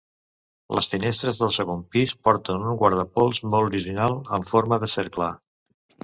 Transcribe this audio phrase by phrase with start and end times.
[0.75, 5.29] Les finestres del segon pis porten un guardapols molt original, en forma de cercle.